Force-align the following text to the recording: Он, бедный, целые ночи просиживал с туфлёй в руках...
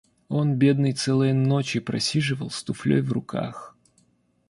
Он, 0.29 0.55
бедный, 0.55 0.93
целые 0.93 1.31
ночи 1.31 1.79
просиживал 1.79 2.49
с 2.49 2.63
туфлёй 2.63 3.01
в 3.03 3.11
руках... 3.11 3.77